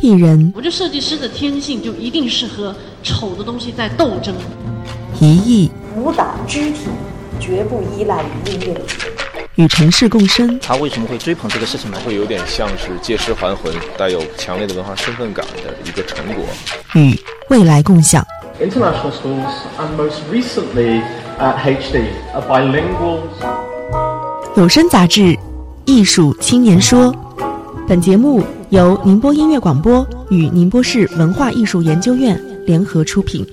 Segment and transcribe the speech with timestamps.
[0.00, 4.34] 艺人我觉得设计师的天性就一定是和丑的东西在斗争。
[5.20, 6.88] 一艺舞蹈肢体
[7.38, 8.80] 绝不依赖于音乐。
[9.56, 11.98] 与城市共生，他为什么会追捧这个事情呢？
[12.04, 16.44] 会有点像是借尸还魂，带有强烈的文化身份感的一个成果。
[16.94, 17.14] 与
[17.50, 18.24] 未来共享。
[18.58, 21.02] International schools and most recently
[21.38, 23.20] at HD are bilingual.
[24.56, 25.20] 有声杂志
[25.84, 27.12] 《艺术青年说》，
[27.86, 33.44] 本节目由宁波音乐广播与宁波市文化艺术研究院联合出品。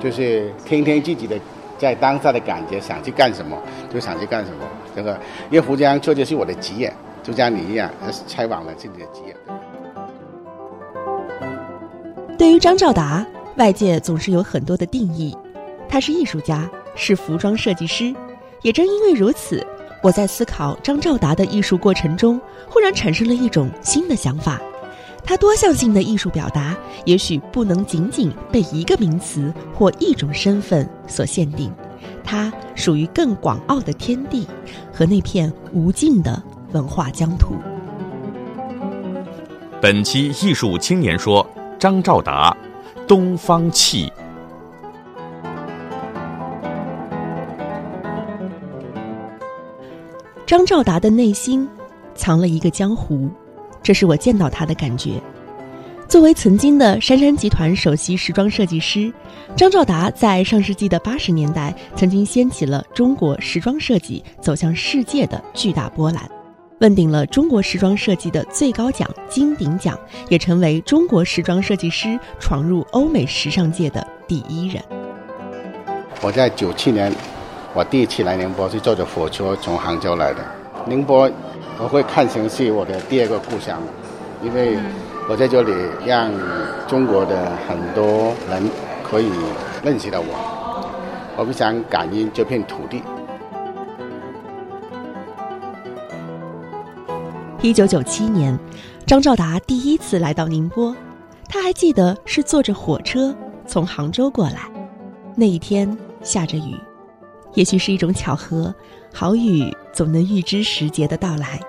[0.00, 1.38] 就是听听自己的
[1.78, 3.56] 在当下的感觉，想去干什么
[3.88, 4.66] 就想去干什么。
[4.96, 5.16] 这个
[5.48, 6.92] 因为胡江确实是我的职业，
[7.22, 7.88] 就像你一样，
[8.26, 9.36] 采访了自己的职业。
[12.36, 13.24] 对于张兆达，
[13.58, 15.36] 外界总是有很多的定义。
[15.88, 18.12] 他是艺术家，是服装设计师。
[18.62, 19.66] 也正因为如此，
[20.02, 24.60] 我在思考张兆达的艺术过程中，忽然产生了一种新的想法。
[25.22, 31.70] 他多项性的艺术表达，也许不能仅仅被一个名词或一种身份所限定，
[32.24, 34.48] 它属于更广袤的天地
[34.92, 36.42] 和那片无尽的
[36.72, 37.54] 文化疆土。
[39.82, 41.46] 本期艺术青年说，
[41.78, 42.56] 张兆达，
[43.06, 44.10] 东方气。
[50.50, 51.68] 张兆达的内心
[52.12, 53.30] 藏了一个江湖。
[53.84, 55.12] 这是我见到他的感觉。
[56.08, 59.12] 作为曾经的杉杉集团首席时装设计师，
[59.54, 66.28] 张兆达在上世纪的八十年代曾经掀起了中国时装设计走向世界的巨大波澜，
[66.80, 69.96] 问鼎了中国时装设计的最高奖金鼎奖，
[70.28, 74.82] 也成为中国时装设计师闯入欧美时尚界的第一人。
[76.20, 77.14] 我在九七年，
[77.74, 80.38] 我第一次来宁波是坐着火车从杭州来的。
[80.86, 81.30] 宁波。
[81.82, 83.80] 我会看成是我的第二个故乡，
[84.42, 84.76] 因为
[85.30, 85.72] 我在这里
[86.04, 86.30] 让
[86.86, 88.62] 中国的很多人
[89.02, 89.30] 可以
[89.82, 90.86] 认识到我，
[91.38, 93.02] 我非常感恩这片土地。
[97.62, 98.58] 一九九七年，
[99.06, 100.94] 张兆达第一次来到宁波，
[101.48, 103.34] 他还记得是坐着火车
[103.66, 104.70] 从杭州过来，
[105.34, 106.76] 那一天下着雨，
[107.54, 108.74] 也许是一种巧合，
[109.12, 111.60] 好雨总能预知时节的到来。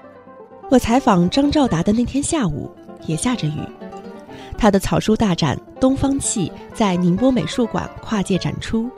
[0.69, 2.69] 我采访张兆达的那天下午
[3.07, 3.59] 也下着雨，
[4.57, 8.89] 他的草书大展《东方气》在宁波美术馆跨界展出，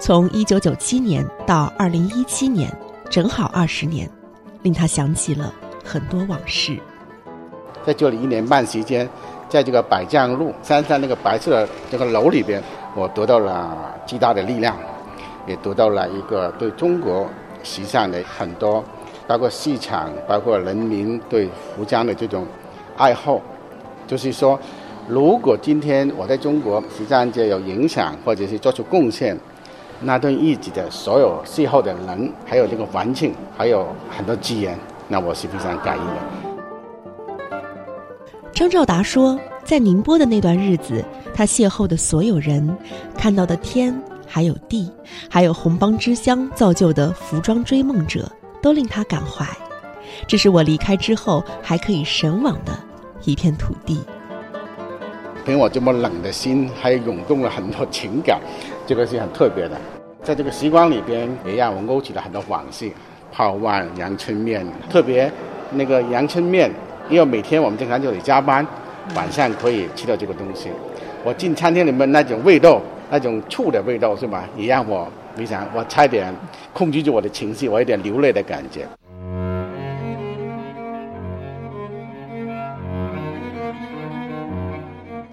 [0.00, 2.76] 从1997年到2017年，
[3.10, 4.10] 正好二十年，
[4.62, 5.52] 令他想起了
[5.84, 6.78] 很多往事。
[7.86, 9.08] 在这里一年半时间，
[9.48, 12.60] 在这个百丈路山上那个白色的这个楼里边，
[12.96, 14.76] 我得到了巨大的力量，
[15.46, 17.26] 也得到了一个对中国
[17.62, 18.84] 时尚的很多。
[19.26, 22.46] 包括市场，包括人民对服装的这种
[22.94, 23.40] 爱好，
[24.06, 24.60] 就是说，
[25.08, 29.34] 如果今天我在中国时尚界有影响，或者是做出贡献，
[30.02, 34.78] 那对自己的所有事后的人，还有这个环境，还有很多资源，
[35.08, 37.58] 那我是非常感恩的。
[38.52, 42.76] 张兆达说，在宁波的那段日子，他邂逅的所有人，
[43.16, 44.90] 看到的天，还有地，
[45.28, 48.30] 还有红帮之乡造就的服装追梦者。
[48.62, 49.46] 都令他感怀，
[50.26, 52.72] 这是我离开之后还可以神往的
[53.24, 54.00] 一片土地。
[55.44, 58.40] 凭我这么冷的心，还涌动了很多情感，
[58.86, 59.78] 这个是很特别的。
[60.22, 62.90] 在这个时光里边，也让我勾起了很多往事。
[63.30, 65.30] 泡碗阳春面，特别
[65.72, 66.72] 那个阳春面，
[67.10, 68.66] 因为每天我们经常就得加班，
[69.14, 70.70] 晚上可以吃到这个东西。
[71.22, 74.48] 我进餐厅里面那种味道，那种醋的味道是吧？
[74.56, 75.08] 也让我。
[75.36, 76.32] 没想，我差点
[76.72, 78.86] 控制住我的情绪，我有点流泪的感觉。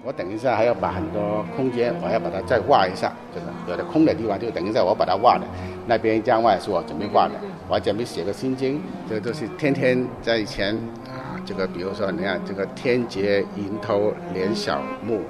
[0.04, 5.46] 我等一下还要把很多空间，我要把它再画一下，就是有的空的地方，就等一下我把它画的。
[5.86, 7.34] 那边将外是我准备画的，
[7.68, 10.74] 我准备写个心经，这个都是天天在以前
[11.06, 15.20] 啊，这个比如说你看这个天劫云头连小木，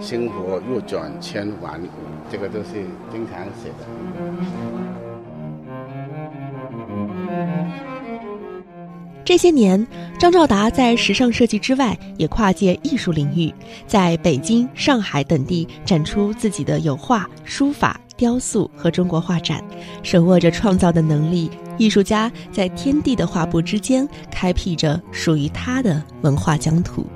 [0.00, 1.80] 生活又转千万，
[2.30, 3.86] 这个都是经常写的。
[9.24, 9.86] 这些年，
[10.18, 13.52] 张兆达在时尚设计之外，也跨界艺术领域，
[13.86, 19.62] 在北京、上海等地展出自己的油画、书法、雕塑和中国画展，
[20.02, 21.50] 手握着创造的能力。
[21.76, 27.06] 艺术家在天地的画布之间，开辟着属于他的文化疆土。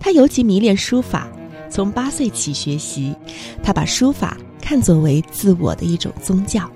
[0.00, 1.28] 他尤其迷恋书法，
[1.70, 3.14] 从八岁起学习，
[3.62, 6.70] 他把书法看作为自我的一种宗教。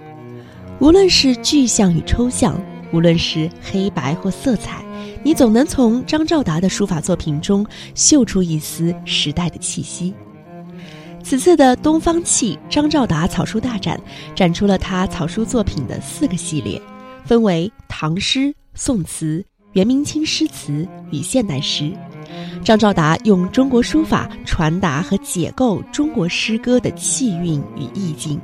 [0.79, 2.61] 无论是具象与抽象。
[2.95, 4.85] 无论是黑白或色彩，
[5.23, 10.13] 你总能从张兆达的书法作品中嗅出一丝时代的气息。
[11.23, 13.99] 此次的东方气张兆达草书大展
[14.35, 16.79] 展出了他草书作品的四个系列，
[17.25, 19.43] 分为唐诗、宋词、
[19.73, 21.95] 元明清诗词与现代诗。
[22.65, 28.41] 张兆达用中国书法传达和解构中国诗歌的气韵与意境，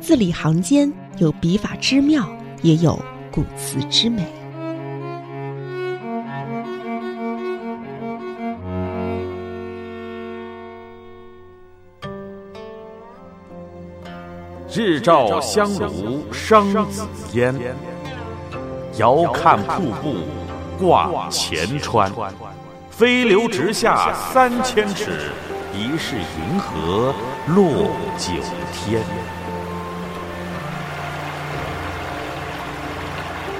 [0.00, 2.24] 字里行间有笔法之妙，
[2.62, 2.96] 也有
[3.32, 4.24] 古词之美。
[14.72, 17.52] 日照香炉生紫烟，
[18.98, 20.14] 遥看瀑布
[20.78, 22.12] 挂前川。
[22.98, 25.30] 飞流直下三千尺，
[25.74, 27.14] 疑是银河
[27.48, 28.32] 落九
[28.72, 29.02] 天。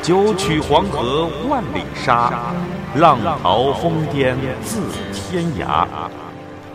[0.00, 2.54] 九曲黄河万里沙，
[2.94, 4.34] 浪淘风簸
[4.64, 4.80] 自
[5.12, 5.86] 天涯。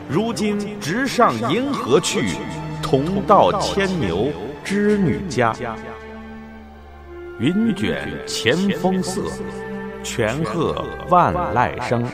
[0.08, 2.36] 如今直上银河去。
[2.80, 4.30] 同到牵牛
[4.64, 5.52] 织女家，
[7.40, 9.22] 云卷前风色，
[10.04, 12.06] 泉壑万籁声。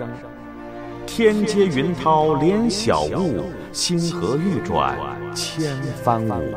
[1.07, 4.95] 天接云涛连晓雾，星河欲转
[5.33, 6.54] 千帆舞。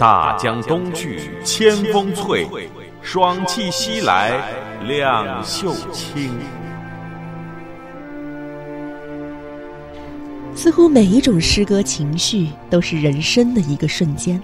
[0.00, 2.48] 大江东去千峰翠，
[3.02, 4.42] 爽气西来
[4.88, 6.32] 两袖清。
[10.54, 14.40] 似乎每一种诗歌情绪都是人生的一个瞬间，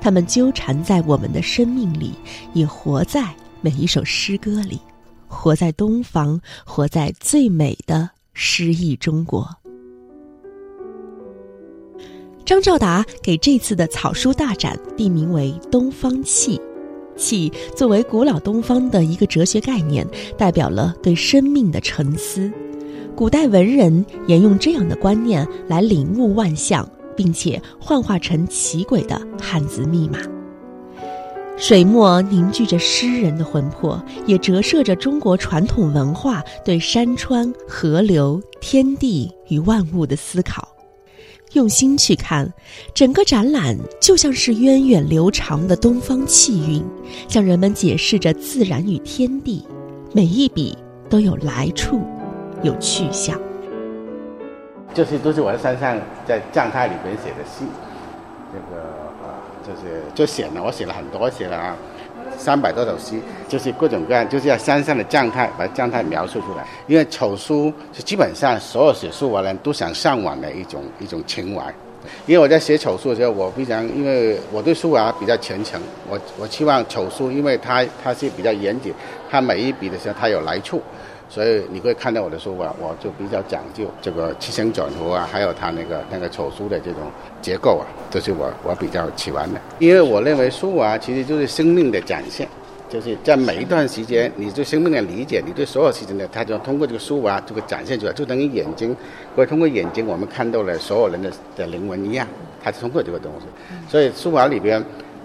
[0.00, 2.12] 它们纠缠在我们的生命里，
[2.52, 3.24] 也活在
[3.62, 4.78] 每一首诗歌里，
[5.28, 9.48] 活在东方，活在最美的诗意中国。
[12.44, 16.60] 张兆达给这次的草书大展定名为“东方气”，
[17.16, 20.06] 气作为古老东方的一个哲学概念，
[20.38, 22.50] 代表了对生命的沉思。
[23.16, 30.18] 古代文人沿用这样的观念来领悟万象，并且幻化成奇诡的汉字密码。
[31.56, 40.68] 水墨凝聚着诗人的魂魄，也折射着中国传统文化对山川、河流、天地与万物的思考。
[41.54, 42.52] 用心去看，
[42.92, 46.84] 整个展览就像是源远流长的东方气韵，
[47.28, 49.64] 向人们解释着自然与天地。
[50.12, 50.76] 每一笔
[51.08, 52.00] 都有来处。
[52.62, 53.38] 有去向，
[54.94, 57.66] 这些都是我在山上在酱态里边写的诗，
[58.52, 58.82] 这个
[59.22, 61.76] 啊，就是就写了，我写了很多，写了啊
[62.38, 63.16] 三百多首诗，
[63.48, 66.64] 就是各种各样，就是要山上的状态，把状态描述出来。
[66.86, 71.62] 因为草书是基本上所有写书法人都想上网的一种一种情怀。
[72.24, 78.94] 因为我在写草书的时候，我非常，因为我对书法比较虔诚，我我期望草书，因为它它是比较严谨，
[79.28, 80.80] 它每一笔的时候它有来处。
[81.28, 87.00] 所以你会看到我的书法，我就比较讲究这个起承转合啊，还有它那个那个草书的这种
[87.42, 89.60] 结构啊，都是我我比较喜欢的。
[89.78, 92.48] 因为我认为书法其实就是生命的展现，
[92.88, 98.96] 就是在每一段时间，你对生命的理解，你对所有事情的，它就通过这个书法这个展现出来，就等于眼睛，
[99.34, 102.26] 会通过眼睛我们看到了所有人的的灵魂一样，
[102.62, 103.46] 它是通过这个东西。
[103.90, 104.82] 所以书法里边，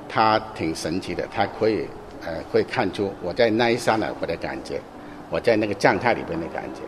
[0.09, 1.85] 它挺神奇的，它可以
[2.25, 4.81] 呃会看出我在那一刹那我的感觉。
[5.31, 6.81] 我在那个状态里边的感觉，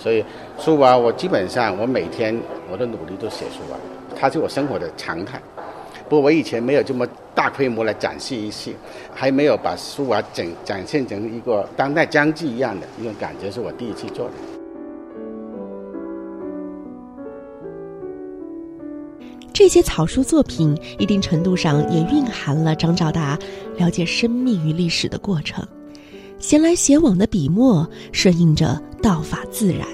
[0.00, 0.22] 所以
[0.58, 2.38] 书法我基本上我每天
[2.70, 3.76] 我的努力都写书法，
[4.14, 5.40] 它是我生活的常态。
[6.08, 8.72] 不过我以前没有这么大规模来展示一些，
[9.12, 14.32] 还没有把书法整展现成一个当代将记一样的一种感觉，是我第一次做的。
[19.52, 23.38] 这些草书作品一定程度上也蕴含了张兆达
[23.78, 25.66] 了解生命与历史的过程。
[26.46, 29.84] 闲来写往的笔墨顺应着道法自然。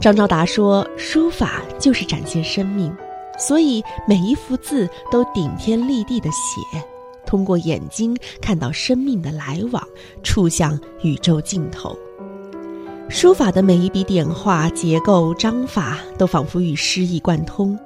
[0.00, 2.96] 张昭达说：“书法就是展现生命，
[3.36, 6.80] 所以每一幅字都顶天立地的写，
[7.26, 9.82] 通过眼睛看到生命的来往，
[10.22, 11.98] 触向宇宙尽头。
[13.08, 17.76] 书法的每一笔点画、结构、章法，都仿佛与诗意贯通；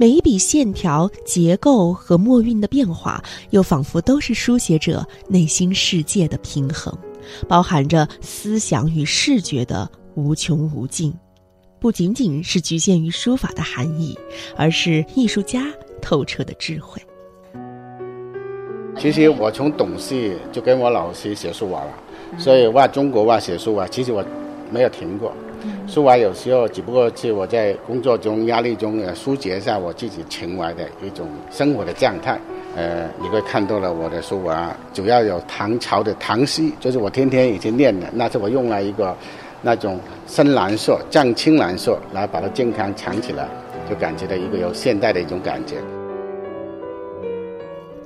[0.00, 6.92] 每一笔线条、结构和墨韵的变化，又仿佛都是书写者内心世界的平衡。”
[7.48, 11.14] 包含着思想与视觉的无穷无尽，
[11.78, 14.18] 不仅仅是局限于书法的含义，
[14.56, 15.64] 而是艺术家
[16.00, 17.00] 透彻的智慧。
[18.98, 21.92] 其实我从懂事就跟我老师写书法了，
[22.38, 24.24] 所以画中国画写书法，其实我
[24.70, 25.32] 没有停过。
[25.86, 32.40] 书法有时候只不过是我在工作中压力中呃疏解一下我自己情怀的一种生活的状态。
[32.76, 39.16] 呃，你会看到了我的书啊，主要有唐朝的唐诗，就是我天天已经念的，那是我用了一个
[39.62, 43.48] 那种深蓝色、藏青蓝色来把它健康藏起来，
[43.88, 45.76] 就感觉到一个有现代的一种感觉。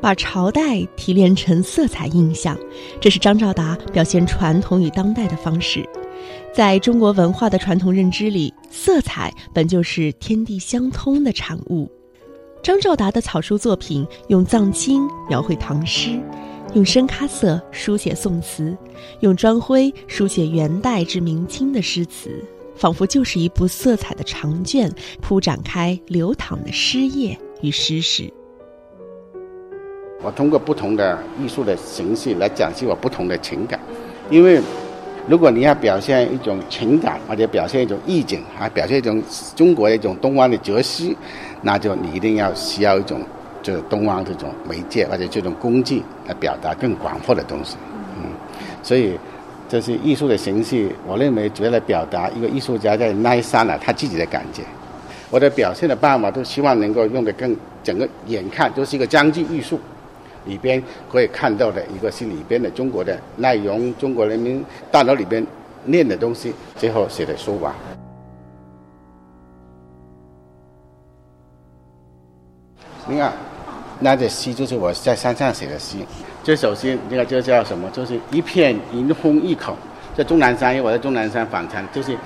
[0.00, 2.56] 把朝代提炼成色彩印象，
[3.00, 5.84] 这是张兆达表现传统与当代的方式。
[6.54, 11.90] 在中国文化的传统认知里，色彩本就是天地相通的产物。
[12.62, 16.20] 张兆达的草书作品用藏青描绘唐诗，
[16.74, 18.76] 用深咖色书写宋词，
[19.20, 22.44] 用砖灰书写元代至明清的诗词，
[22.76, 28.30] 仿佛就是一部色彩的长卷，铺展开流淌的诗页与诗史。
[30.22, 33.80] 我通过不同的艺术的形式来讲述我不同的情感，
[34.28, 34.60] 因为
[35.28, 39.22] 如果你要表现一种情感，或者表现一种意境，还，表现一种
[39.54, 41.14] 中国的一种东方的哲思，
[41.62, 43.20] 那就你一定要需要一种
[43.62, 47.76] 就是东方这种媒介或者这种工具来表达更广阔的东西。
[48.18, 48.30] 嗯，
[48.82, 49.16] 所以
[49.68, 54.62] 这是艺术的形式，我认为主要来表达一个艺术家在那一刹那他自己的感觉。
[55.30, 59.78] 我的表现的办法都希望能够用的更整个眼看都是一个章句艺术。
[60.46, 65.46] 里边可以看到的一个是里边的中国的内容，中国人民大脑里边
[65.84, 67.74] 念的东西，最后写的书法。
[73.06, 73.32] 你看，
[73.98, 75.96] 那这诗就是我在山上写的诗。
[76.42, 77.90] 这首诗，这个就叫什么？
[77.90, 79.76] 就是一片云空一口。
[80.16, 82.16] 在终南山，因为我在终南山访谈，就是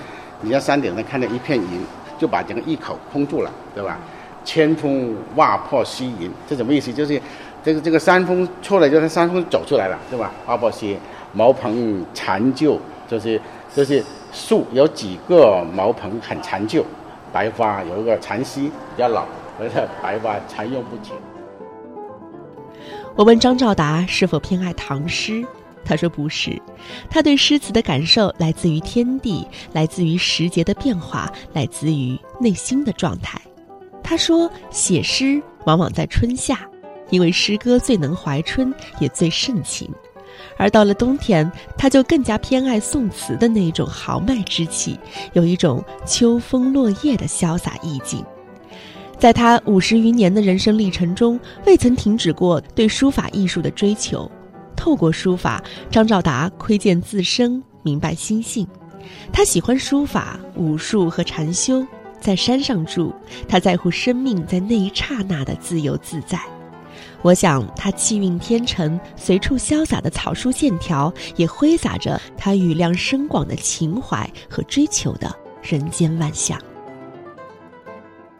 [0.41, 1.85] 你在山顶上看到一片云，
[2.17, 3.99] 就把整个一口封住了，对吧？
[4.43, 6.93] 千峰挖破虚云，这什么意思？
[6.93, 7.21] 就是。
[7.65, 10.31] 这个这个山峰出来，就是山峰走出来了，对吧？
[10.45, 10.95] 阿波西
[11.33, 13.41] 茅棚残旧，就是
[13.75, 16.85] 就是树有几个茅棚很残旧，
[17.33, 19.25] 白花有一个残溪比较老，
[19.59, 21.13] 而且白花残用不起。
[23.15, 25.43] 我问张兆达是否偏爱唐诗，
[25.83, 26.61] 他说不是，
[27.09, 29.43] 他对诗词的感受来自于天地，
[29.73, 33.41] 来自于时节的变化，来自于内心的状态。
[34.03, 36.59] 他说写诗往往在春夏。
[37.09, 39.89] 因为诗歌最能怀春，也最盛情，
[40.57, 44.99] 而到了冬天，他就更加偏爱宋词的那一种豪迈之气，
[45.33, 48.23] 有一种秋风落叶的潇洒意境。
[49.17, 54.29] 在他五十余年的人生历程中，未曾停止过对书法艺术的追求。
[54.75, 58.67] 透过书法，张兆达窥见自身，明白心性。
[59.31, 61.85] 他喜欢书法、武术和禅修。
[62.19, 63.13] 在山上住，
[63.47, 66.39] 他在乎生命在那一刹那的自由自在。
[67.25, 75.27] 我想，他气韵天成、随处潇洒的草书线条，也挥洒着他雨量深广的情怀和追求的
[75.63, 76.55] 人间万象。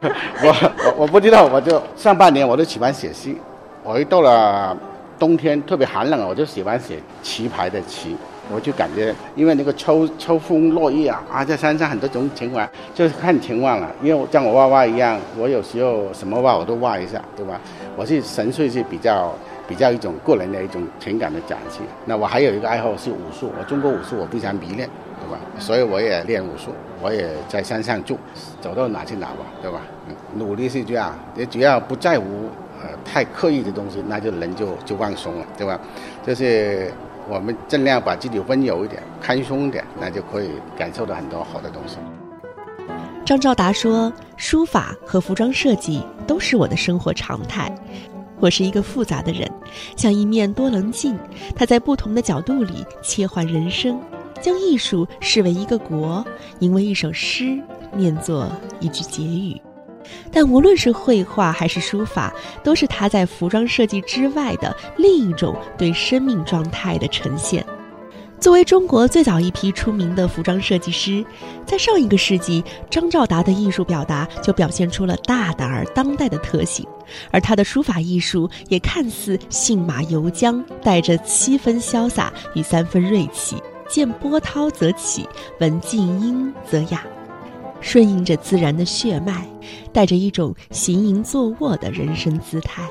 [0.00, 3.34] 我我 我不知道，我就上半年我都喜欢写诗，
[3.82, 4.76] 我一到了
[5.18, 8.16] 冬天特别寒冷，我就喜欢写棋牌的棋。
[8.48, 12.64] 我就感觉，因为那个秋秋风落叶啊，啊，在山上很多种情况，
[12.94, 13.90] 就是看情况了。
[14.00, 17.60] 因为像我画画一样，我有时候什么画我都画一下，对吧？
[17.96, 19.34] 我是纯粹是比较
[19.66, 21.80] 比较一种个人的一种情感的展示。
[22.04, 24.88] 那我还有一个爱好是武术，我中国武术我非常迷恋，
[25.20, 25.40] 对吧？
[25.58, 26.70] 所以我也练武术，
[27.02, 28.18] 我也在山上住，
[28.60, 29.80] 走到哪去哪吧，对吧？
[30.36, 32.24] 努力是这样，也只要不在乎
[32.82, 35.80] 呃太刻意的东西，那就人就就放松了，对吧？
[36.24, 36.92] 就是。
[37.28, 41.96] 我们尽量把自己温柔一点、宽松一点，那就可以感受到很多好的东西。
[43.26, 47.68] 张兆达说：“书法和服装设计都是我的生活常态。
[48.38, 49.50] 我是一个复杂的人，
[49.96, 51.18] 像一面多棱镜，
[51.56, 54.00] 它在不同的角度里切换人生，
[54.40, 56.24] 将艺术视为一个国，
[56.60, 57.60] 因为一首诗
[57.96, 59.60] 念作一句结语。”
[60.30, 67.66] 但无论是绘画还是书法，都是他在服装设计之外的另一种对生命状态的呈现。
[68.38, 71.24] 作为中国最早一批出名的服装设计师，
[71.66, 76.86] 在上一个世纪，张兆达的艺术表达就表现出了大胆而当代的特性，
[77.30, 83.56] 而他的书法艺术也看似信马由缰，带着七分潇洒与三分锐气，
[83.88, 85.28] 见波涛则起，
[85.58, 87.02] 闻静音则雅。
[87.80, 89.46] 顺应着自然的血脉，
[89.92, 92.82] 带着一种行吟坐卧的人生姿态。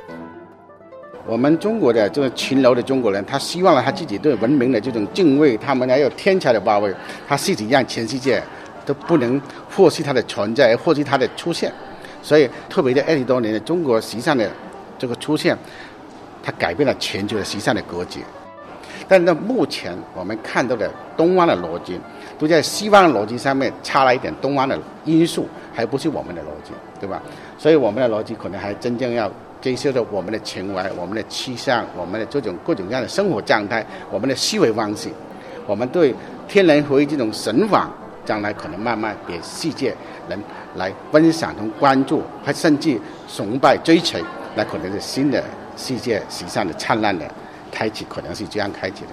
[1.27, 6.93] 我们中国的这个勤劳的中国人，他希望了他自己对文明的这种敬畏，他们还有天才的发挥，
[7.27, 8.41] 他自己让全世界
[8.85, 11.71] 都不能获悉他的存在，获悉他的出现。
[12.21, 14.49] 所以，特别在二十多年的中国时尚的
[14.97, 15.57] 这个出现，
[16.43, 18.19] 它改变了全球的时尚的格局。
[19.07, 21.99] 但是目前我们看到的东方的逻辑，
[22.39, 27.21] 都在西方的逻辑上面差了一点东方的因素，还不是我们的逻辑，对吧？
[27.57, 29.31] 所以我们的逻辑可能还真正要
[29.61, 35.09] 接受着我们的情怀、我们的气象、我们的这种各种各样的生活状态、我们的思维方式，
[35.65, 36.13] 我们对
[36.47, 37.91] 天人合一这种神往，
[38.23, 39.95] 将来可能慢慢给世界
[40.29, 40.39] 人
[40.75, 44.23] 来分享同关注，还甚至崇拜追随，
[44.55, 45.43] 那可能是新的
[45.75, 47.25] 世界时尚的灿烂的
[47.71, 49.09] 开启，可能是这样开启的。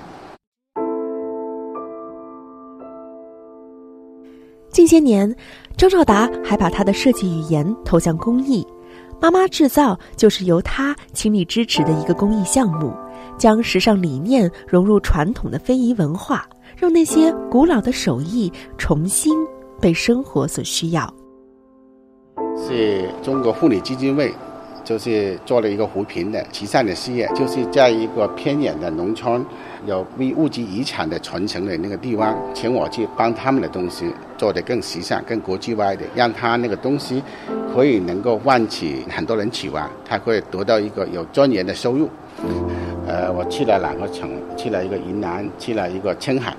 [4.71, 5.35] 近些年，
[5.77, 8.67] 张兆达还把他的设计语言投向公益。
[9.23, 12.93] 妈妈制造就是由他倾力支持的一个公益项目，
[13.39, 16.45] 将时尚理念融入传统的非遗文化，
[16.77, 19.33] 让那些古老的手艺重新
[19.81, 21.09] 被生活所需要。
[22.57, 24.35] 是中国妇女基金会，
[24.83, 29.47] 就是做了一个扶贫的慈善的事业，就是在一个偏远的农村，
[29.87, 37.23] 有非物质遗产的传承的那个地方，请我去帮他们的东西做得更时尚、更国际化一点，让他那个东西。
[37.75, 42.07] 可以能够唤起很多人喜欢，他会得到一个有尊严的收入。
[43.07, 46.55] 呃，我去了两个城，去了一个云南，去了一个青海。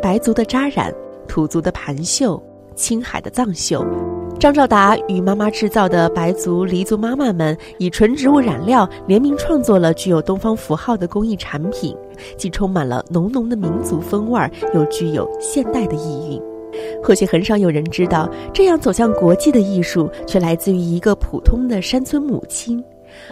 [0.00, 0.90] 白族的扎染，
[1.28, 2.42] 土族的盘绣，
[2.74, 3.84] 青海的藏绣。
[4.42, 11.96] 张兆达与妈妈制造的白族、黎族妈妈们以纯植物染料联名创作了具有东方符号的工艺产品，
[12.36, 16.42] 既充满了浓浓的民族风味，又具有现代的意蕴。
[17.04, 22.82] 或许很少有人知道，这样走向国际的艺术，却来自于一个普通的山村母亲。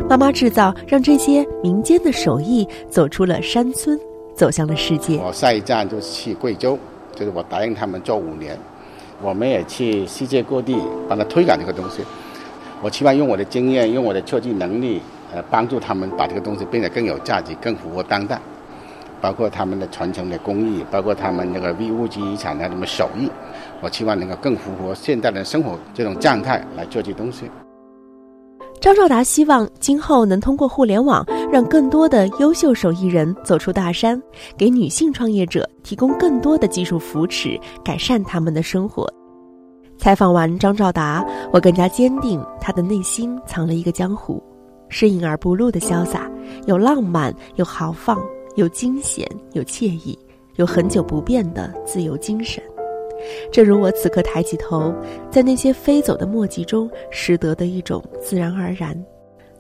[0.09, 3.99] 妈妈制造让这些民间的手艺走出了山村，
[4.33, 5.19] 走向了世界。
[5.19, 6.79] 我下一站就是去贵州，
[7.17, 8.57] 就是我答应他们做五年，
[9.23, 10.77] 我们也去世界各地
[11.09, 12.05] 帮他推广这个东西。
[12.83, 15.01] 我希望用我的经验，用我的设计能力，
[15.35, 18.41] 呃，帮助他们把这个东西变得更有价值，更符合当代。
[19.21, 23.31] 包括他们的传承的工艺，包括他们那个非物质遗产的什么手艺，
[23.83, 27.45] 我希望能够更符合现代人生活这种状态来做这东西。
[28.81, 31.23] 张兆达希望今后能通过互联网，
[31.53, 34.21] 让更多的优秀手艺人走出大山，
[34.57, 39.07] 给女性创业者提供更多的技术扶持，改善他们的生活。
[39.99, 44.43] 采访完张兆达，我更加坚定他的内心藏了一个江湖，
[44.89, 46.31] 是隐而不露的潇洒，
[46.67, 48.19] 有浪漫，有豪放。
[48.57, 50.19] 有惊险，有惬意，
[50.57, 52.61] 有很久不变的自由精神。
[53.53, 54.95] 正如我此刻抬起头，
[55.31, 58.97] 在那些飞走的墨迹中拾得的一种自然而然。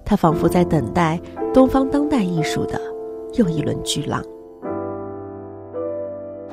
[0.05, 1.21] 他仿佛在等待
[1.55, 2.81] 东方当代艺术的
[3.35, 4.23] 又一轮巨浪。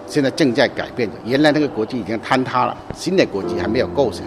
[0.06, 4.26] 现在正在改变着，原来那个国际已经坍塌了，新的国际还没有构成。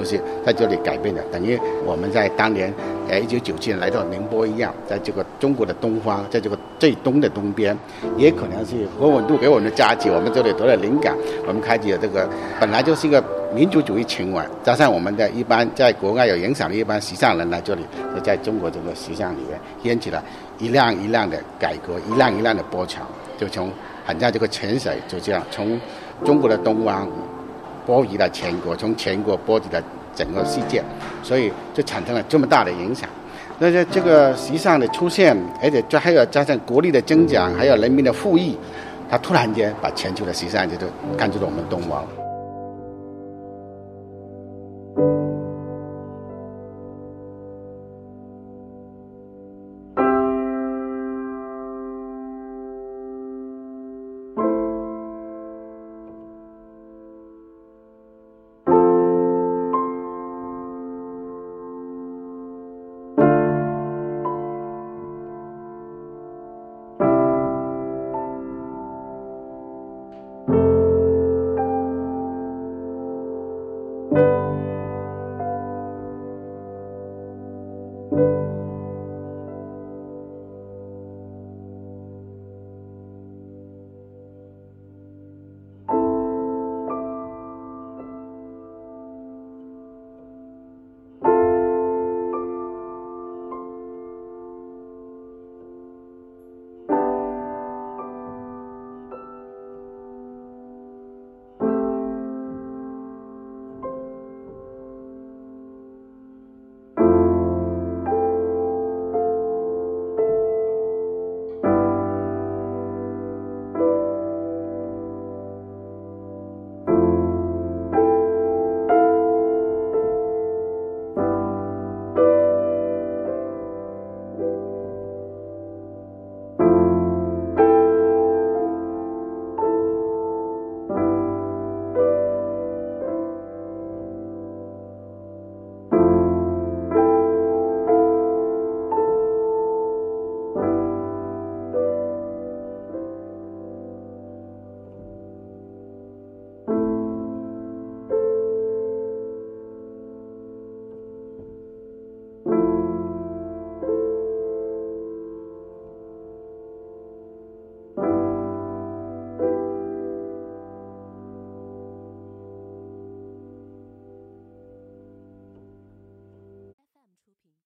[0.00, 2.72] 就是在这里改变的，等于我们在当年，
[3.06, 7.76] 呃，一九九七年来到宁波一样，在这个中国的东方，在这个最东的东边，
[8.16, 11.14] 也可能是核温度给我们的加持，我们这里得了灵感，
[11.46, 12.26] 我们开启了这个
[12.58, 13.22] 本来就是一个
[13.54, 17.82] 民族主义情怀，加上我们的一般在国外有影响的一般时尚人来这里，
[18.24, 20.24] 在中国这个时尚里面掀起了
[20.58, 23.02] 一辆一辆的改革，一辆一辆的波潮，
[23.36, 23.70] 就从
[24.06, 25.78] 很像这个泉水就这样从
[26.24, 27.06] 中国的东方。
[27.86, 29.82] 波及了全国，从全国波及了
[30.14, 30.82] 整个世界，
[31.22, 33.08] 所以就产生了这么大的影响。
[33.58, 38.56] 那这这个时尚的出现，而且这还要加上国力的增长，还有人民的富裕，
[39.10, 42.04] 它突然间把全球的时尚就都赶出了我们东方。